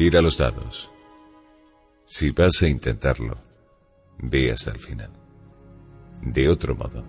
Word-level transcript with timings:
Tira 0.00 0.22
los 0.22 0.38
dados. 0.38 0.90
Si 2.06 2.30
vas 2.30 2.62
a 2.62 2.68
intentarlo, 2.68 3.36
ve 4.16 4.50
hasta 4.50 4.70
el 4.70 4.78
final. 4.78 5.10
De 6.22 6.48
otro 6.48 6.74
modo, 6.74 7.04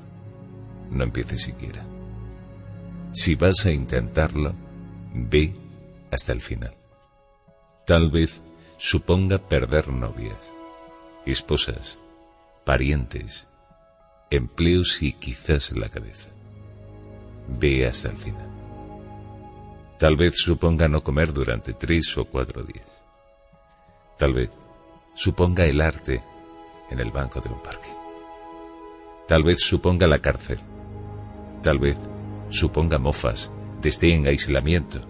no 0.89 1.05
empieces 1.05 1.41
siquiera. 1.41 1.85
Si 3.13 3.35
vas 3.35 3.65
a 3.65 3.71
intentarlo, 3.71 4.53
ve 5.13 5.55
hasta 6.11 6.33
el 6.33 6.41
final. 6.41 6.73
Tal 7.87 8.11
vez 8.11 8.41
suponga 8.77 9.37
perder 9.37 9.87
novias, 9.87 10.51
esposas, 11.25 11.97
parientes, 12.65 13.47
empleos 14.31 15.01
y 15.01 15.13
quizás 15.13 15.71
la 15.77 15.87
cabeza. 15.87 16.27
Ve 17.57 17.87
hasta 17.87 18.09
el 18.09 18.17
final. 18.17 18.50
Tal 20.01 20.15
vez 20.15 20.33
suponga 20.35 20.87
no 20.87 21.03
comer 21.03 21.31
durante 21.31 21.75
tres 21.75 22.17
o 22.17 22.25
cuatro 22.25 22.63
días. 22.63 23.03
Tal 24.17 24.33
vez 24.33 24.49
suponga 25.13 25.65
el 25.65 25.79
arte 25.79 26.23
en 26.89 26.99
el 26.99 27.11
banco 27.11 27.39
de 27.39 27.49
un 27.49 27.61
parque. 27.61 27.89
Tal 29.27 29.43
vez 29.43 29.59
suponga 29.61 30.07
la 30.07 30.17
cárcel. 30.17 30.57
Tal 31.61 31.77
vez 31.77 31.97
suponga 32.49 32.97
mofas 32.97 33.51
desde 33.79 34.15
en 34.15 34.25
aislamiento. 34.25 35.07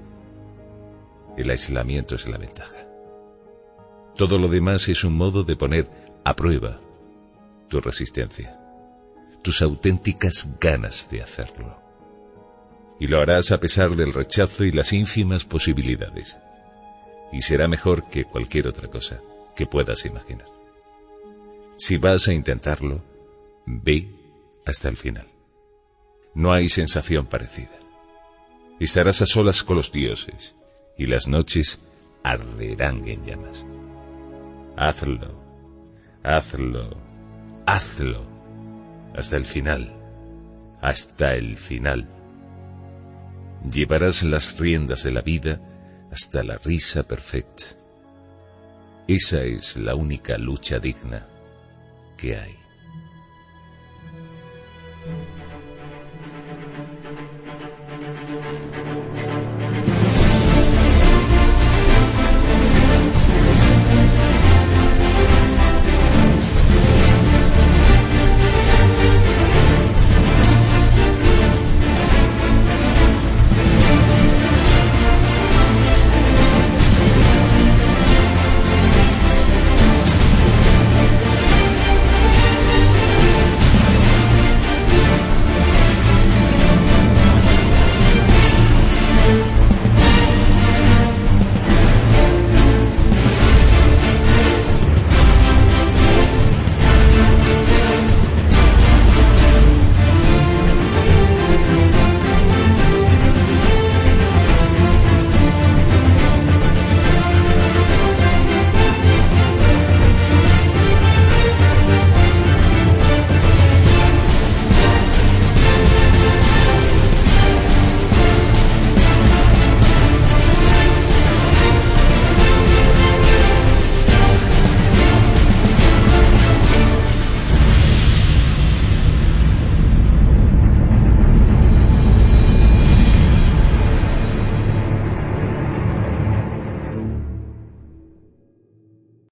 El 1.38 1.52
aislamiento 1.52 2.16
es 2.16 2.28
la 2.28 2.38
ventaja. 2.38 2.86
Todo 4.18 4.38
lo 4.38 4.50
demás 4.50 4.90
es 4.90 5.06
un 5.06 5.16
modo 5.16 5.46
de 5.46 5.56
poner 5.56 5.90
a 6.26 6.36
prueba 6.36 6.82
tu 7.70 7.80
resistencia, 7.80 8.60
tus 9.42 9.62
auténticas 9.62 10.50
ganas 10.60 11.10
de 11.10 11.22
hacerlo 11.22 11.81
y 13.02 13.08
lo 13.08 13.20
harás 13.20 13.52
a 13.52 13.60
pesar 13.60 13.96
del 13.96 14.14
rechazo 14.14 14.64
y 14.64 14.72
las 14.72 14.94
ínfimas 14.94 15.44
posibilidades. 15.44 16.38
Y 17.32 17.42
será 17.42 17.68
mejor 17.68 18.08
que 18.08 18.26
cualquier 18.26 18.68
otra 18.68 18.90
cosa 18.90 19.20
que 19.56 19.66
puedas 19.66 20.06
imaginar. 20.06 20.46
Si 21.80 21.98
vas 21.98 22.28
a 22.28 22.34
intentarlo, 22.34 23.04
ve 23.66 24.08
hasta 24.68 24.88
el 24.88 24.98
final. 24.98 25.26
No 26.36 26.54
hay 26.54 26.70
sensación 26.70 27.26
parecida. 27.26 27.72
Estarás 28.80 29.24
a 29.24 29.26
solas 29.26 29.64
con 29.64 29.78
los 29.78 29.92
dioses 29.92 30.54
y 30.96 31.08
las 31.08 31.28
noches 31.28 31.80
arderán 32.22 33.08
en 33.08 33.24
llamas. 33.24 33.66
Hazlo, 34.78 35.42
hazlo, 36.22 36.96
hazlo, 37.66 38.28
hasta 39.16 39.38
el 39.38 39.46
final, 39.46 39.92
hasta 40.84 41.34
el 41.34 41.58
final 41.58 42.08
llevarás 43.70 44.24
las 44.24 44.58
riendas 44.58 45.04
de 45.04 45.12
la 45.12 45.22
vida 45.22 45.60
hasta 46.12 46.44
la 46.44 46.58
risa 46.58 47.04
perfecta. 47.04 47.66
Esa 49.08 49.44
es 49.44 49.78
la 49.78 49.96
única 49.96 50.38
lucha 50.38 50.80
digna 50.80 51.28
que 52.18 52.38
hay. 52.38 52.61